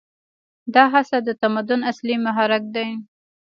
[0.73, 2.89] دا هڅه د تمدن اصلي محرک دی.